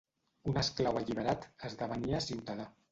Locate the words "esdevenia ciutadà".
1.71-2.71